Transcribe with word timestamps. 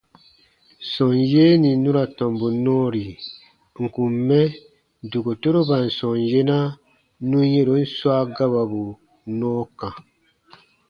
Sɔm 0.91 1.11
yee 1.31 1.55
nì 1.63 1.71
nu 1.81 1.89
ra 1.95 2.03
tɔmbu 2.17 2.47
nɔɔri 2.63 3.05
ǹ 3.81 3.83
kun 3.93 4.11
mɛ 4.27 4.39
dokotoroban 5.11 5.85
sɔm 5.97 6.15
yena 6.29 6.57
nù 7.29 7.37
yɛ̃ron 7.53 7.83
swa 7.95 8.15
gawabu 8.35 8.83
nɔɔ 9.39 9.61
kã. 9.79 9.89